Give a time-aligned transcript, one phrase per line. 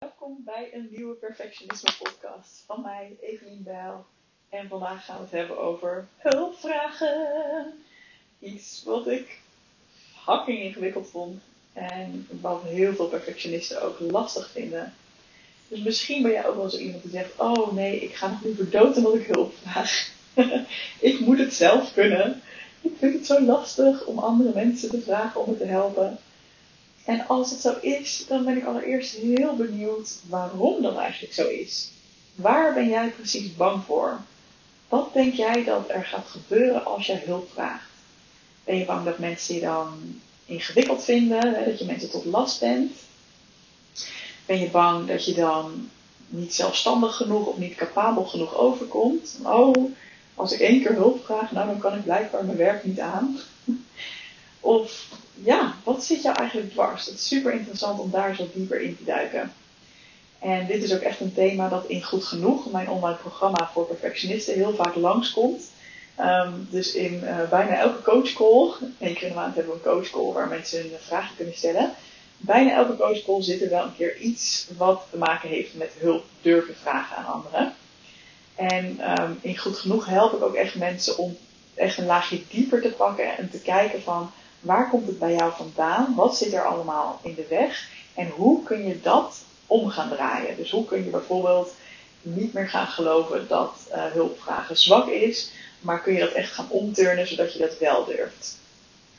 [0.00, 4.06] Welkom bij een nieuwe Perfectionisme podcast van mij, Evelien Bijl.
[4.48, 7.72] En vandaag gaan we het hebben over hulpvragen.
[8.38, 9.38] Iets wat ik
[10.24, 11.40] fucking ingewikkeld vond
[11.72, 14.94] en wat heel veel perfectionisten ook lastig vinden.
[15.68, 18.42] Dus misschien ben jij ook wel zo iemand die zegt: Oh nee, ik ga nog
[18.42, 20.10] liever dood dan dat ik hulp vraag.
[21.10, 22.42] ik moet het zelf kunnen.
[22.80, 26.18] Ik vind het zo lastig om andere mensen te vragen om me te helpen.
[27.04, 31.46] En als het zo is, dan ben ik allereerst heel benieuwd waarom dat eigenlijk zo
[31.46, 31.90] is.
[32.34, 34.20] Waar ben jij precies bang voor?
[34.88, 37.90] Wat denk jij dat er gaat gebeuren als jij hulp vraagt?
[38.64, 42.92] Ben je bang dat mensen je dan ingewikkeld vinden, dat je mensen tot last bent?
[44.46, 45.90] Ben je bang dat je dan
[46.28, 49.38] niet zelfstandig genoeg of niet capabel genoeg overkomt?
[49.42, 49.92] Oh,
[50.34, 53.38] als ik één keer hulp vraag, nou dan kan ik blijkbaar mijn werk niet aan.
[54.60, 55.08] Of
[55.44, 57.06] ja, wat zit jou eigenlijk dwars?
[57.06, 59.52] Het is super interessant om daar zo dieper in te duiken.
[60.38, 63.86] En dit is ook echt een thema dat in Goed Genoeg, mijn online programma voor
[63.86, 65.70] perfectionisten, heel vaak langskomt.
[66.20, 69.92] Um, dus in uh, bijna elke coachcall, één keer in de maand hebben we een
[69.94, 71.92] coachcall waar mensen hun vragen kunnen stellen.
[72.36, 76.24] Bijna elke coachcall zit er wel een keer iets wat te maken heeft met hulp
[76.42, 77.74] durven vragen aan anderen.
[78.54, 81.36] En um, in Goed Genoeg help ik ook echt mensen om
[81.74, 84.30] echt een laagje dieper te pakken en te kijken van
[84.60, 86.14] Waar komt het bij jou vandaan?
[86.14, 87.88] Wat zit er allemaal in de weg?
[88.14, 89.36] En hoe kun je dat
[89.66, 90.56] om gaan draaien?
[90.56, 91.74] Dus hoe kun je bijvoorbeeld
[92.22, 96.70] niet meer gaan geloven dat uh, hulpvragen zwak is, maar kun je dat echt gaan
[96.70, 98.58] omturnen zodat je dat wel durft?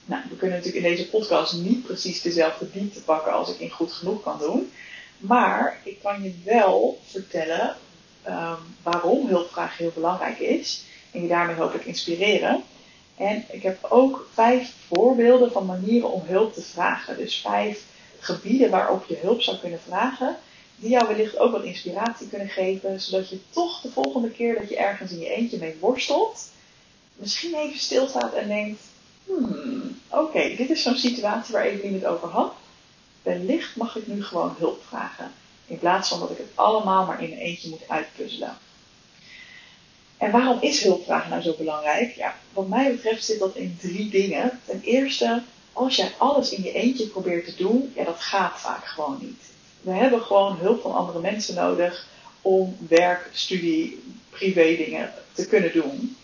[0.06, 3.70] Nou, we kunnen natuurlijk in deze podcast niet precies dezelfde diepte pakken als ik in
[3.70, 4.72] goed genoeg kan doen.
[5.17, 7.76] Maar ik kan je wel vertellen
[8.28, 10.83] um, waarom hulpvraag heel belangrijk is.
[11.11, 12.64] En je daarmee hopelijk inspireren.
[13.22, 17.17] En ik heb ook vijf voorbeelden van manieren om hulp te vragen.
[17.17, 17.83] Dus vijf
[18.19, 20.38] gebieden waarop je hulp zou kunnen vragen.
[20.75, 23.02] Die jou wellicht ook wat inspiratie kunnen geven.
[23.02, 26.49] Zodat je toch de volgende keer dat je ergens in je eentje mee worstelt.
[27.16, 28.82] Misschien even stilstaat en denkt.
[29.26, 32.53] Hmm, oké, dit is zo'n situatie waar Evelien het over had.
[33.21, 35.32] Wellicht mag ik nu gewoon hulp vragen.
[35.65, 38.58] In plaats van dat ik het allemaal maar in mijn eentje moet uitpuzzelen.
[40.21, 42.15] En waarom is hulpvragen nou zo belangrijk?
[42.15, 44.59] Ja, wat mij betreft zit dat in drie dingen.
[44.65, 45.42] Ten eerste,
[45.73, 49.42] als jij alles in je eentje probeert te doen, ja, dat gaat vaak gewoon niet.
[49.82, 52.08] We hebben gewoon hulp van andere mensen nodig
[52.42, 56.17] om werk, studie, privé dingen te kunnen doen.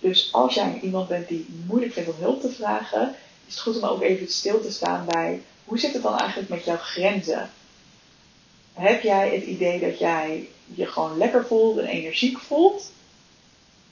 [0.00, 3.14] Dus als jij iemand bent die moeilijk vindt om hulp te vragen,
[3.46, 6.48] is het goed om ook even stil te staan bij hoe zit het dan eigenlijk
[6.48, 7.50] met jouw grenzen?
[8.72, 12.96] Heb jij het idee dat jij je gewoon lekker voelt en energiek voelt?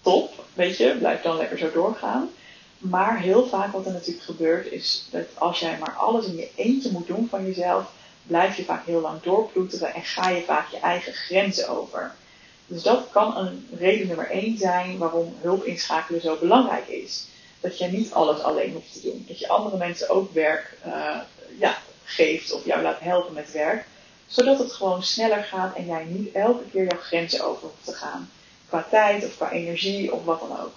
[0.06, 2.31] Top, weet je, blijf dan lekker zo doorgaan.
[2.78, 6.50] Maar heel vaak wat er natuurlijk gebeurt is dat als jij maar alles in je
[6.55, 10.69] eentje moet doen van jezelf, blijf je vaak heel lang doorploeteren en ga je vaak
[10.69, 12.15] je eigen grenzen over.
[12.67, 17.27] Dus dat kan een reden nummer één zijn waarom hulp inschakelen zo belangrijk is.
[17.61, 19.25] Dat jij niet alles alleen hoeft te doen.
[19.28, 21.17] Dat je andere mensen ook werk uh,
[21.59, 23.87] ja, geeft of jou laat helpen met werk.
[24.27, 27.93] Zodat het gewoon sneller gaat en jij niet elke keer jouw grenzen over hoeft te
[27.93, 28.31] gaan
[28.69, 30.72] qua tijd of qua energie of wat dan ook.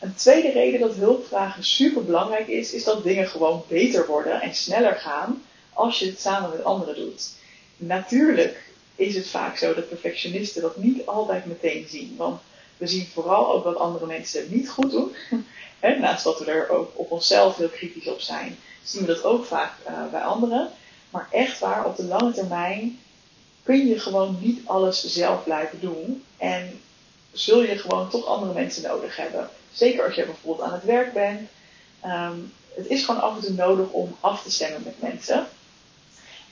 [0.00, 4.54] Een tweede reden dat hulpvragen super belangrijk is, is dat dingen gewoon beter worden en
[4.54, 5.42] sneller gaan
[5.72, 7.30] als je het samen met anderen doet.
[7.76, 8.64] Natuurlijk
[8.96, 12.14] is het vaak zo dat perfectionisten dat niet altijd meteen zien.
[12.16, 12.40] Want
[12.76, 15.14] we zien vooral ook wat andere mensen niet goed doen.
[16.00, 19.44] naast dat we er ook op onszelf heel kritisch op zijn, zien we dat ook
[19.44, 20.70] vaak uh, bij anderen.
[21.10, 22.98] Maar echt waar, op de lange termijn
[23.62, 26.24] kun je gewoon niet alles zelf blijven doen.
[26.36, 26.80] En
[27.38, 29.50] zul je gewoon toch andere mensen nodig hebben.
[29.72, 31.48] Zeker als je bijvoorbeeld aan het werk bent.
[32.04, 35.46] Um, het is gewoon af en toe nodig om af te stemmen met mensen.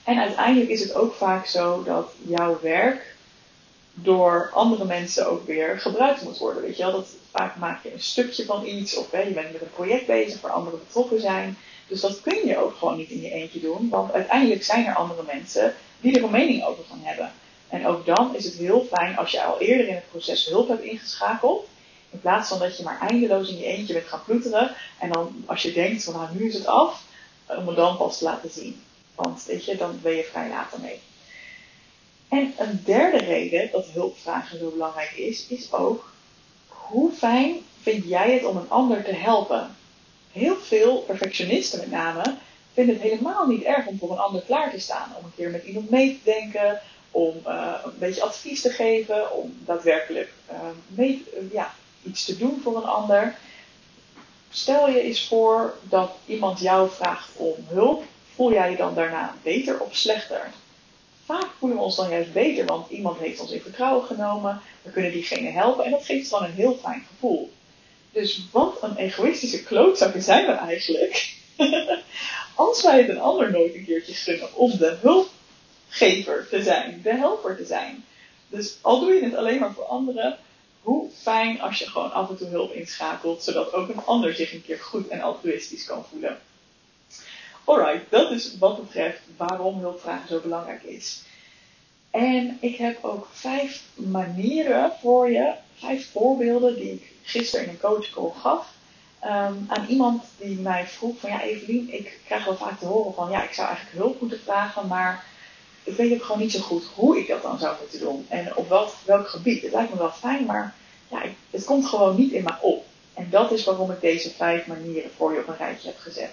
[0.03, 3.15] En uiteindelijk is het ook vaak zo dat jouw werk
[3.93, 6.61] door andere mensen ook weer gebruikt moet worden.
[6.61, 9.61] Weet je wel, dat vaak maak je een stukje van iets of je bent met
[9.61, 11.57] een project bezig waar anderen betrokken zijn.
[11.87, 14.95] Dus dat kun je ook gewoon niet in je eentje doen, want uiteindelijk zijn er
[14.95, 17.31] andere mensen die er een mening over gaan hebben.
[17.69, 20.67] En ook dan is het heel fijn als je al eerder in het proces hulp
[20.67, 21.67] hebt ingeschakeld.
[22.09, 24.75] In plaats van dat je maar eindeloos in je eentje bent gaan ploeteren.
[24.99, 27.03] En dan als je denkt van nou nu is het af.
[27.45, 28.81] Om het dan pas te laten zien.
[29.15, 30.99] Want weet je, dan ben je vrij later mee.
[32.29, 36.13] En een derde reden dat hulpvragen zo belangrijk is, is ook
[36.67, 39.75] hoe fijn vind jij het om een ander te helpen?
[40.31, 42.35] Heel veel perfectionisten met name
[42.73, 45.13] vinden het helemaal niet erg om voor een ander klaar te staan.
[45.17, 46.81] Om een keer met iemand mee te denken,
[47.15, 50.33] om uh, een beetje advies te geven, om daadwerkelijk
[50.87, 51.73] mee, uh, ja,
[52.03, 53.35] iets te doen voor een ander.
[54.49, 58.03] Stel je eens voor dat iemand jou vraagt om hulp,
[58.35, 60.51] voel jij je dan daarna beter of slechter?
[61.25, 64.61] vaak voelen we ons dan juist beter, want iemand heeft ons in vertrouwen genomen.
[64.81, 67.51] We kunnen diegene helpen en dat geeft gewoon een heel fijn gevoel.
[68.11, 71.33] Dus wat een egoïstische klootzakken zijn we eigenlijk.
[72.55, 74.97] Als wij het een ander nooit een keertje gunnen om de
[75.95, 78.05] hulpgever te zijn, de helper te zijn.
[78.47, 80.37] Dus al doe je het alleen maar voor anderen,
[80.81, 84.53] hoe fijn als je gewoon af en toe hulp inschakelt, zodat ook een ander zich
[84.53, 86.39] een keer goed en altruïstisch kan voelen.
[87.63, 91.23] Alright, dat is wat betreft waarom hulpvragen zo belangrijk is.
[92.11, 97.79] En ik heb ook vijf manieren voor je, vijf voorbeelden die ik gisteren in een
[97.79, 98.73] coachcall gaf.
[99.19, 103.13] Ehm, aan iemand die mij vroeg van ja Evelien, ik krijg wel vaak te horen
[103.13, 105.23] van ja ik zou eigenlijk hulp moeten vragen, maar
[105.85, 108.25] ik weet ook gewoon niet zo goed hoe ik dat dan zou moeten doen.
[108.29, 109.61] En op welk, welk gebied.
[109.61, 110.75] Het lijkt me wel fijn, maar
[111.07, 112.85] ja, het komt gewoon niet in me op.
[113.13, 116.31] En dat is waarom ik deze vijf manieren voor je op een rijtje heb gezet.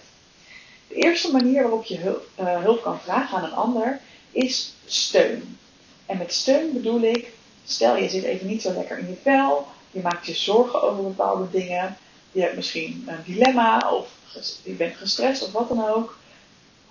[0.89, 4.01] De eerste manier waarop je hulp, uh, hulp kan vragen aan een ander
[4.31, 5.59] is steun.
[6.07, 7.33] En met steun bedoel ik,
[7.65, 11.03] stel je zit even niet zo lekker in je vel, je maakt je zorgen over
[11.03, 11.97] bepaalde dingen,
[12.33, 14.09] je hebt misschien een dilemma of
[14.63, 16.17] je bent gestrest of wat dan ook.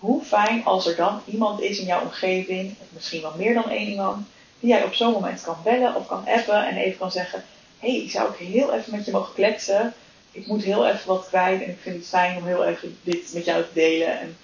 [0.02, 3.70] Hoe fijn als er dan iemand is in jouw omgeving, of misschien wel meer dan
[3.70, 4.28] één iemand,
[4.60, 7.44] die jij op zo'n moment kan bellen of kan appen en even kan zeggen:
[7.80, 9.94] hey, zou ik heel even met je mogen kletsen?
[10.32, 13.34] Ik moet heel even wat kwijt en ik vind het fijn om heel even dit
[13.34, 14.20] met jou te delen.
[14.20, 14.38] En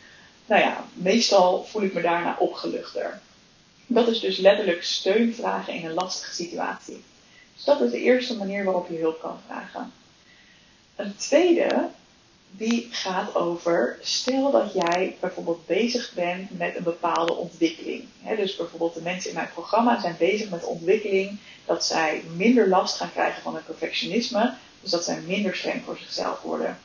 [0.45, 3.19] nou ja, meestal voel ik me daarna opgeluchter.
[3.87, 7.03] Dat is dus letterlijk steun vragen in een lastige situatie.
[7.55, 9.91] Dus dat is de eerste manier waarop je hulp kan vragen.
[10.95, 11.89] Een tweede,
[12.51, 18.03] die gaat over, stel dat jij bijvoorbeeld bezig bent met een bepaalde ontwikkeling.
[18.37, 22.95] dus bijvoorbeeld de mensen in mijn programma zijn bezig met ontwikkeling dat zij minder last
[22.95, 24.53] gaan krijgen van hun perfectionisme.
[24.81, 26.77] Dus dat zij minder streng voor zichzelf worden.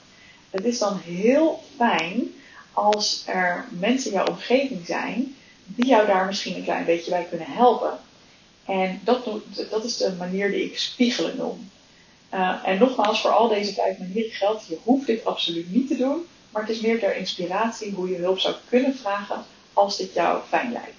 [0.50, 2.34] Het is dan heel fijn
[2.72, 7.26] als er mensen in jouw omgeving zijn die jou daar misschien een klein beetje bij
[7.28, 7.98] kunnen helpen.
[8.64, 9.28] En dat,
[9.70, 11.70] dat is de manier die ik spiegelen noem.
[12.34, 15.96] Uh, en nogmaals, voor al deze vijf manieren geldt, je hoeft dit absoluut niet te
[15.96, 20.14] doen, maar het is meer ter inspiratie hoe je hulp zou kunnen vragen als dit
[20.14, 20.96] jou fijn lijkt.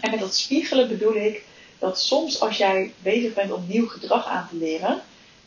[0.00, 1.44] En met dat spiegelen bedoel ik
[1.78, 5.02] dat soms als jij bezig bent om nieuw gedrag aan te leren,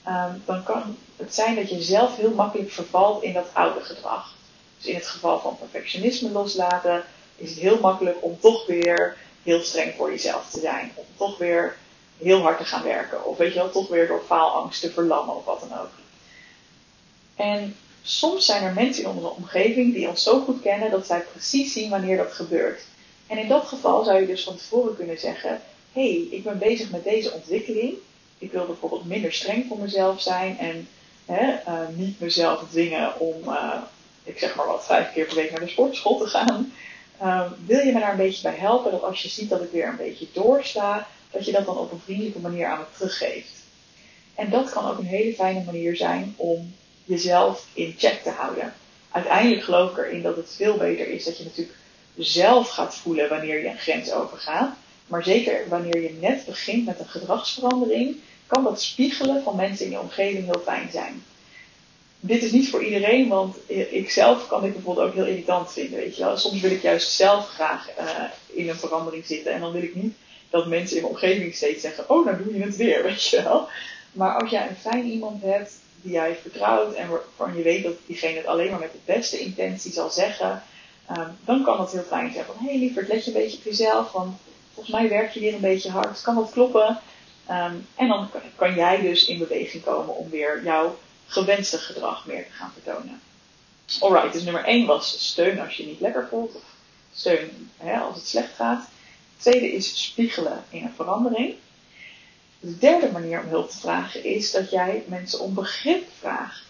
[0.08, 4.36] uh, dan kan het zijn dat je zelf heel makkelijk vervalt in dat oude gedrag.
[4.78, 7.04] Dus in het geval van perfectionisme loslaten,
[7.36, 10.92] is het heel makkelijk om toch weer heel streng voor jezelf te zijn.
[10.96, 11.78] Om toch weer
[12.22, 13.26] heel hard te gaan werken.
[13.26, 15.90] Of weet je wel, toch weer door faalangst te verlammen of wat dan ook.
[17.36, 21.22] En soms zijn er mensen in onze omgeving die ons zo goed kennen dat zij
[21.32, 22.82] precies zien wanneer dat gebeurt.
[23.28, 25.62] En in dat geval zou je dus van tevoren kunnen zeggen:
[25.94, 27.94] hé, hey, ik ben bezig met deze ontwikkeling.
[28.38, 30.88] Ik wil bijvoorbeeld minder streng voor mezelf zijn en
[31.26, 33.74] hè, uh, niet mezelf dwingen om, uh,
[34.24, 36.74] ik zeg maar wat, vijf keer per week naar de sportschool te gaan.
[37.24, 39.72] Um, wil je me daar een beetje bij helpen dat als je ziet dat ik
[39.72, 43.52] weer een beetje doorsta, dat je dat dan op een vriendelijke manier aan me teruggeeft.
[44.36, 46.74] En dat kan ook een hele fijne manier zijn om
[47.06, 48.74] jezelf in check te houden.
[49.12, 51.78] Uiteindelijk geloof ik erin dat het veel beter is dat je natuurlijk
[52.18, 54.76] zelf gaat voelen wanneer je een grens overgaat.
[55.08, 58.18] Maar zeker wanneer je net begint met een gedragsverandering,
[58.48, 61.24] kan dat spiegelen van mensen in je omgeving heel fijn zijn
[62.24, 66.00] dit is niet voor iedereen, want ik zelf kan dit bijvoorbeeld ook heel irritant vinden,
[66.00, 66.38] weet je wel.
[66.38, 69.96] Soms wil ik juist zelf graag uh, in een verandering zitten en dan wil ik
[69.96, 70.16] niet
[70.52, 73.44] dat mensen in mijn omgeving steeds zeggen, oh, nou doe je het weer, weet je
[73.44, 73.68] wel.
[74.12, 77.94] Maar als jij een fijn iemand hebt die jij vertrouwt en waarvan je weet dat
[78.06, 80.64] diegene het alleen maar met de beste intentie zal zeggen,
[81.18, 83.58] um, dan kan dat heel fijn zijn van, hé hey, lieverd, let je een beetje
[83.58, 84.38] op jezelf, want
[84.74, 87.00] volgens mij werk je weer een beetje hard, kan dat kloppen?
[87.50, 90.98] Um, en dan kan jij dus in beweging komen om weer jouw
[91.28, 93.22] gewenste gedrag meer te gaan vertonen.
[94.00, 96.64] Alright, dus nummer 1 was steun als je niet lekker voelt, of
[97.14, 98.90] steun hè, als het slecht gaat.
[99.42, 101.56] Tweede is spiegelen in een verandering.
[102.60, 106.64] De derde manier om hulp te vragen is dat jij mensen om begrip vraagt.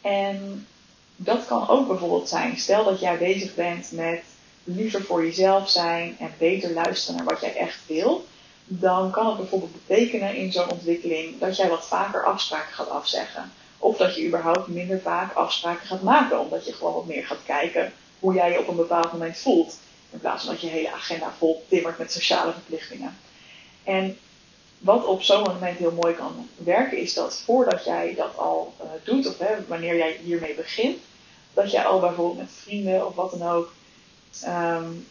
[0.00, 0.66] En
[1.16, 4.22] dat kan ook bijvoorbeeld zijn, stel dat jij bezig bent met
[4.64, 8.26] liever voor jezelf zijn en beter luisteren naar wat jij echt wil,
[8.64, 13.52] dan kan het bijvoorbeeld betekenen in zo'n ontwikkeling dat jij wat vaker afspraken gaat afzeggen.
[13.78, 17.44] Of dat je überhaupt minder vaak afspraken gaat maken, omdat je gewoon wat meer gaat
[17.46, 19.76] kijken hoe jij je op een bepaald moment voelt.
[20.10, 23.16] In plaats van dat je hele agenda vol timmert met sociale verplichtingen.
[23.84, 24.18] En
[24.78, 28.86] wat op zo'n moment heel mooi kan werken, is dat voordat jij dat al uh,
[29.04, 30.98] doet, of hè, wanneer jij hiermee begint,
[31.54, 33.72] dat jij al bijvoorbeeld met vrienden of wat dan ook
[34.46, 35.06] um,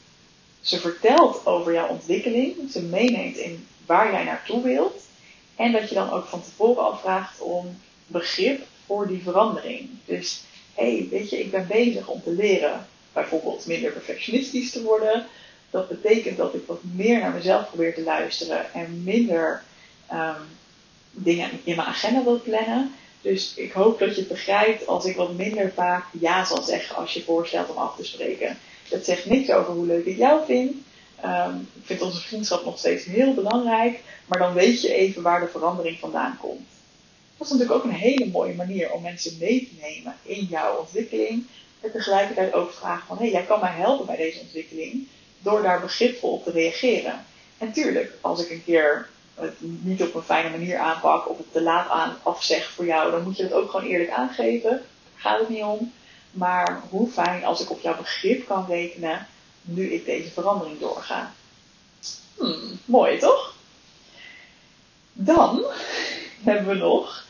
[0.61, 5.03] ze vertelt over jouw ontwikkeling, ze meeneemt in waar jij naartoe wilt.
[5.55, 9.89] En dat je dan ook van tevoren al vraagt om begrip voor die verandering.
[10.05, 14.83] Dus, hé, hey, weet je, ik ben bezig om te leren bijvoorbeeld minder perfectionistisch te
[14.83, 15.27] worden.
[15.69, 19.63] Dat betekent dat ik wat meer naar mezelf probeer te luisteren en minder
[20.11, 20.35] um,
[21.11, 22.91] dingen in mijn agenda wil plannen.
[23.21, 26.95] Dus ik hoop dat je het begrijpt als ik wat minder vaak ja zal zeggen
[26.95, 28.57] als je voorstelt om af te spreken.
[28.89, 30.71] Dat zegt niks over hoe leuk ik jou vind.
[31.25, 35.39] Um, ik vind onze vriendschap nog steeds heel belangrijk, maar dan weet je even waar
[35.39, 36.67] de verandering vandaan komt.
[37.37, 40.77] Dat is natuurlijk ook een hele mooie manier om mensen mee te nemen in jouw
[40.77, 41.45] ontwikkeling.
[41.85, 45.07] En tegelijkertijd ook vragen van, hé, hey, jij kan mij helpen bij deze ontwikkeling
[45.39, 47.25] door daar begripvol op te reageren.
[47.57, 51.51] En tuurlijk, als ik een keer het niet op een fijne manier aanpak of het
[51.51, 54.69] te laat aan afzeg voor jou, dan moet je het ook gewoon eerlijk aangeven.
[54.69, 54.81] Daar
[55.15, 55.93] gaat het niet om.
[56.31, 59.27] Maar hoe fijn als ik op jouw begrip kan rekenen
[59.61, 61.33] nu ik deze verandering doorga.
[62.37, 63.55] Hmm, mooi toch?
[65.13, 65.63] Dan
[66.43, 67.25] hebben we nog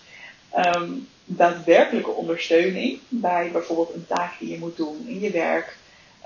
[0.57, 5.77] um, daadwerkelijke ondersteuning bij bijvoorbeeld een taak die je moet doen in je werk.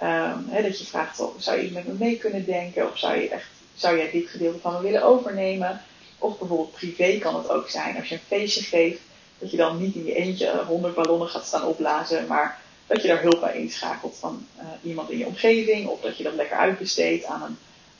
[0.03, 2.91] Um, dat je vraagt, oh, zou je met me mee kunnen denken?
[2.91, 5.81] Of zou, je echt, zou jij dit gedeelte van me willen overnemen?
[6.17, 7.97] Of bijvoorbeeld privé kan het ook zijn.
[7.97, 8.99] Als je een feestje geeft,
[9.37, 13.07] dat je dan niet in je eentje honderd ballonnen gaat staan opblazen, maar dat je
[13.07, 15.87] daar hulp bij inschakelt van uh, iemand in je omgeving.
[15.87, 17.57] Of dat je dat lekker uitbesteedt aan een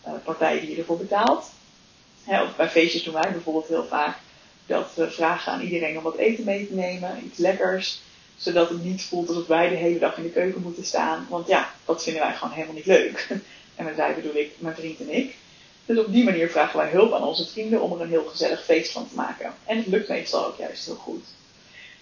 [0.08, 1.52] uh, partij die je ervoor betaalt.
[2.26, 4.18] of bij feestjes doen wij bijvoorbeeld heel vaak
[4.70, 8.02] dat we vragen aan iedereen om wat eten mee te nemen, iets lekkers,
[8.38, 11.28] zodat het niet voelt alsof wij de hele dag in de keuken moeten staan.
[11.30, 13.28] Want ja, dat vinden wij gewoon helemaal niet leuk.
[13.76, 15.36] En met wij bedoel ik mijn vriend en ik.
[15.86, 18.64] Dus op die manier vragen wij hulp aan onze vrienden om er een heel gezellig
[18.64, 19.54] feest van te maken.
[19.66, 21.26] En het lukt meestal ook juist heel goed.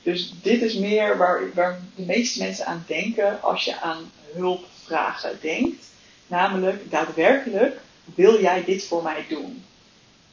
[0.03, 5.38] Dus dit is meer waar, waar de meeste mensen aan denken als je aan hulpvragen
[5.41, 5.86] denkt.
[6.27, 7.79] Namelijk, daadwerkelijk,
[8.15, 9.63] wil jij dit voor mij doen?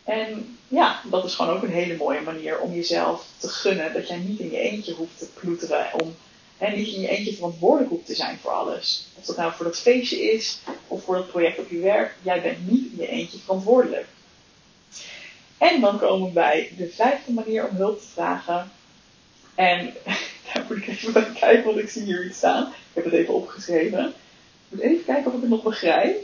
[0.05, 4.09] En ja, dat is gewoon ook een hele mooie manier om jezelf te gunnen dat
[4.09, 5.87] jij niet in je eentje hoeft te ploeteren.
[6.03, 6.15] Om
[6.59, 9.07] hè, niet in je eentje verantwoordelijk hoeft te zijn voor alles.
[9.15, 10.59] Of dat nou voor dat feestje is
[10.89, 12.15] of voor dat project op je werk.
[12.23, 14.07] Jij bent niet in je eentje verantwoordelijk.
[15.59, 18.71] En dan komen we bij de vijfde manier om hulp te vragen.
[19.55, 19.95] En
[20.53, 22.67] daar moet ik even kijken, want ik zie hier iets staan.
[22.67, 24.07] Ik heb het even opgeschreven.
[24.09, 24.15] Ik
[24.69, 26.17] moet even kijken of ik het nog begrijp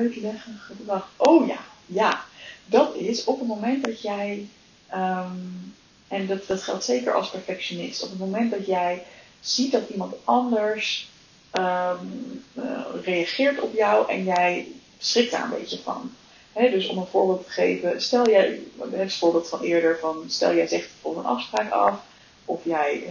[0.00, 1.08] uitleggen, gedrag.
[1.16, 2.24] Oh ja, ja.
[2.66, 4.48] Dat is op het moment dat jij,
[4.94, 5.74] um,
[6.08, 9.02] en dat, dat geldt zeker als perfectionist, op het moment dat jij
[9.40, 11.08] ziet dat iemand anders
[11.52, 14.66] um, uh, reageert op jou en jij
[14.98, 16.12] schrikt daar een beetje van.
[16.52, 20.54] He, dus om een voorbeeld te geven, stel jij, het voorbeeld van eerder, van stel
[20.54, 22.00] jij zegt bijvoorbeeld een afspraak af,
[22.44, 23.06] of jij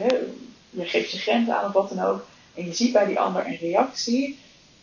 [0.69, 3.45] je geeft je grenzen aan of wat dan ook, en je ziet bij die ander
[3.45, 4.39] een reactie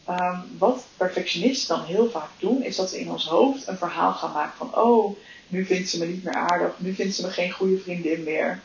[0.08, 4.12] Um, wat perfectionisten dan heel vaak doen, is dat ze in ons hoofd een verhaal
[4.12, 5.16] gaan maken van: oh,
[5.48, 8.60] nu vindt ze me niet meer aardig, nu vindt ze me geen goede vriendin meer.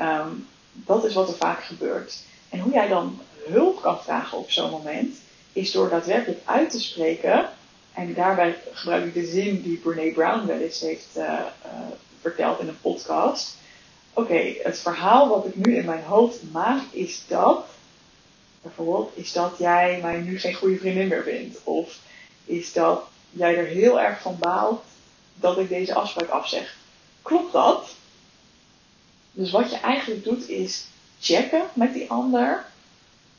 [0.00, 2.18] Um, dat is wat er vaak gebeurt.
[2.48, 5.16] En hoe jij dan hulp kan vragen op zo'n moment,
[5.52, 7.48] is door daadwerkelijk uit te spreken.
[7.92, 11.40] En daarbij gebruik ik de zin die Brene Brown wel eens heeft uh, uh,
[12.20, 13.56] verteld in een podcast.
[14.12, 17.64] Oké, het verhaal wat ik nu in mijn hoofd maak is dat
[18.62, 21.58] bijvoorbeeld, is dat jij mij nu geen goede vriendin meer vindt.
[21.64, 21.98] Of
[22.44, 24.84] is dat jij er heel erg van baalt
[25.34, 26.76] dat ik deze afspraak afzeg.
[27.22, 27.94] Klopt dat?
[29.32, 30.86] Dus wat je eigenlijk doet is
[31.20, 32.64] checken met die ander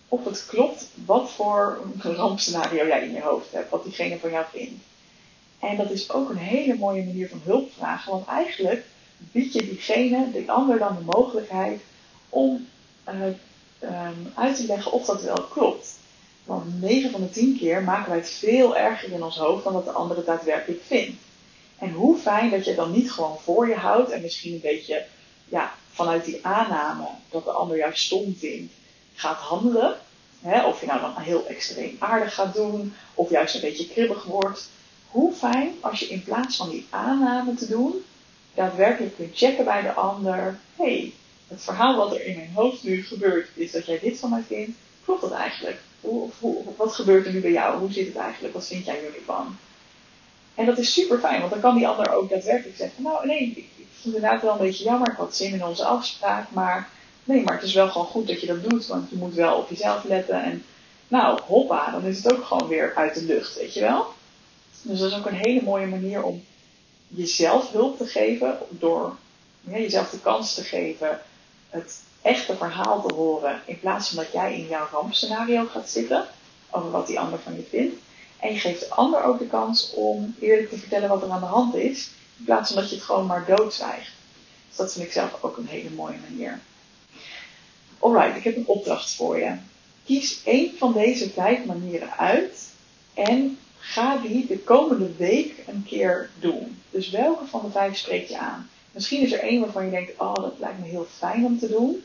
[0.08, 4.46] of het klopt wat voor rampscenario jij in je hoofd hebt, wat diegene van jou
[4.52, 4.84] vindt.
[5.60, 8.86] En dat is ook een hele mooie manier van hulp vragen, want eigenlijk
[9.18, 11.82] bied je diegene, die ander dan de mogelijkheid
[12.30, 12.68] om
[13.08, 13.28] uh,
[13.84, 15.88] um, uit te leggen of dat wel klopt.
[16.44, 19.74] Want 9 van de 10 keer maken wij het veel erger in ons hoofd dan
[19.74, 21.22] dat de ander het daadwerkelijk vindt.
[21.78, 25.06] En hoe fijn dat je dan niet gewoon voor je houdt en misschien een beetje
[25.46, 28.74] ja, vanuit die aanname dat de ander jou stom vindt,
[29.14, 29.98] gaat handelen.
[30.42, 34.24] Hè, of je nou dan heel extreem aardig gaat doen, of juist een beetje kribbig
[34.24, 34.70] wordt.
[35.08, 38.06] Hoe fijn als je in plaats van die aanname te doen,
[38.54, 40.60] daadwerkelijk kunt checken bij de ander.
[40.76, 41.14] hey,
[41.54, 44.44] het verhaal wat er in mijn hoofd nu gebeurt, is dat jij dit van mij
[44.48, 44.78] vindt.
[45.06, 45.80] Klopt dat eigenlijk?
[46.78, 47.80] Wat gebeurt er nu bij jou?
[47.80, 48.54] Hoe zit het eigenlijk?
[48.54, 49.58] Wat vind jij nu van?
[50.56, 53.42] En dat is super fijn, want dan kan die ander ook daadwerkelijk zeggen: Nou, nee,
[53.42, 55.12] ik, ik vind het inderdaad wel een beetje jammer.
[55.12, 56.90] Ik had zin in onze afspraak, maar
[57.24, 59.58] nee, maar het is wel gewoon goed dat je dat doet, want je moet wel
[59.58, 60.44] op jezelf letten.
[60.44, 60.64] En
[61.08, 64.14] nou, hoppa, dan is het ook gewoon weer uit de lucht, weet je wel?
[64.82, 66.44] Dus dat is ook een hele mooie manier om
[67.08, 69.16] jezelf hulp te geven, door
[69.62, 71.22] jezelf de kans te geven
[71.74, 73.62] het echte verhaal te horen.
[73.66, 76.26] In plaats van dat jij in jouw rampscenario gaat zitten.
[76.70, 77.96] Over wat die ander van je vindt.
[78.40, 81.40] En je geeft de ander ook de kans om eerlijk te vertellen wat er aan
[81.40, 82.10] de hand is.
[82.38, 84.12] In plaats van dat je het gewoon maar doodzwijgt.
[84.68, 86.60] Dus dat vind ik zelf ook een hele mooie manier.
[88.00, 89.56] Alright, ik heb een opdracht voor je.
[90.06, 92.70] Kies één van deze vijf manieren uit
[93.14, 96.82] en ga die de komende week een keer doen.
[96.90, 98.70] Dus welke van de vijf spreek je aan?
[98.94, 101.70] Misschien is er één waarvan je denkt, oh dat lijkt me heel fijn om te
[101.70, 102.04] doen.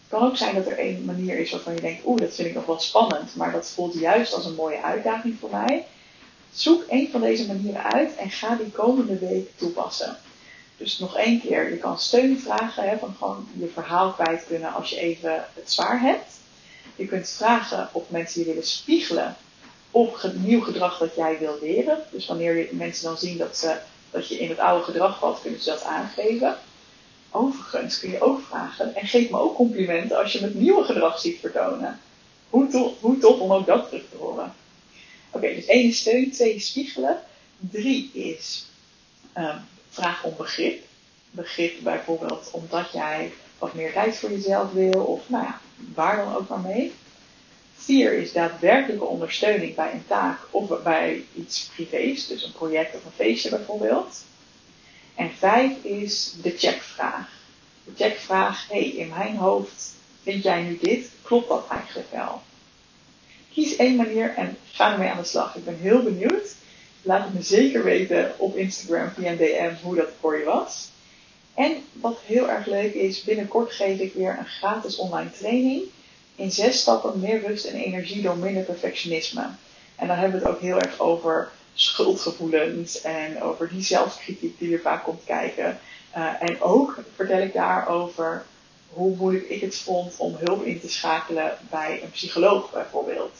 [0.00, 2.48] Het kan ook zijn dat er één manier is waarvan je denkt, oeh dat vind
[2.48, 5.86] ik nog wel spannend, maar dat voelt juist als een mooie uitdaging voor mij.
[6.52, 10.16] Zoek één van deze manieren uit en ga die komende week toepassen.
[10.76, 14.74] Dus nog één keer, je kan steun vragen, hè, van gewoon je verhaal kwijt kunnen
[14.74, 16.32] als je even het zwaar hebt.
[16.96, 19.36] Je kunt vragen of mensen je willen spiegelen
[19.90, 21.98] op nieuw gedrag dat jij wil leren.
[22.10, 23.78] Dus wanneer mensen dan zien dat, ze,
[24.10, 26.56] dat je in het oude gedrag valt, kunnen ze dat aangeven.
[27.30, 31.20] Overigens kun je ook vragen, en geef me ook complimenten als je het nieuwe gedrag
[31.20, 32.00] ziet vertonen.
[32.50, 34.54] Hoe hoe tof om ook dat terug te horen.
[35.30, 37.20] Oké, dus één is steun, twee is spiegelen.
[37.58, 38.66] Drie is
[39.36, 40.84] um, vraag om begrip.
[41.30, 45.60] Begrip bijvoorbeeld omdat jij wat meer tijd voor jezelf wil, of nou ja,
[45.94, 46.92] waar dan ook maar mee.
[47.78, 53.04] Vier is daadwerkelijke ondersteuning bij een taak of bij iets privés, dus een project of
[53.04, 54.24] een feestje bijvoorbeeld.
[55.14, 57.30] En vijf is de checkvraag.
[57.84, 62.42] De checkvraag, hé, hey, in mijn hoofd vind jij nu dit, klopt dat eigenlijk wel?
[63.52, 65.54] Kies één manier en ga ermee aan de slag.
[65.56, 66.54] Ik ben heel benieuwd.
[67.02, 70.88] Laat het me zeker weten op Instagram via DM hoe dat voor je was.
[71.54, 75.82] En wat heel erg leuk is, binnenkort geef ik weer een gratis online training.
[76.38, 79.46] In zes stappen meer rust en energie door minder perfectionisme.
[79.96, 84.72] En dan hebben we het ook heel erg over schuldgevoelens en over die zelfkritiek die
[84.72, 85.78] er vaak komt kijken.
[86.16, 88.44] Uh, en ook vertel ik daarover
[88.88, 93.32] hoe moeilijk ik het vond om hulp in te schakelen bij een psycholoog bijvoorbeeld.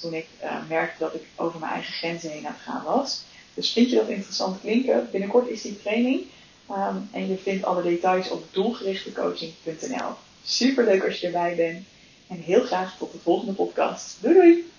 [0.00, 3.24] Toen ik uh, merkte dat ik over mijn eigen grenzen heen aan het gaan was.
[3.54, 5.08] Dus vind je dat interessant klinken?
[5.10, 6.22] Binnenkort is die training.
[6.70, 10.10] Um, en je vindt alle details op doelgerichtecoaching.nl.
[10.44, 11.86] Super leuk als je erbij bent.
[12.26, 14.16] En heel graag tot de volgende podcast.
[14.20, 14.72] Doei doei!